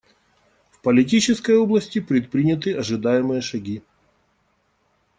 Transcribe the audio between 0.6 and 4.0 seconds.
В политической области предприняты ожидаемые шаги.